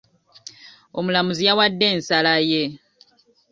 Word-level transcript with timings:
Omulamuzi 0.97 1.41
yawadde 1.47 1.85
ensala 1.93 2.33
ye. 2.49 2.63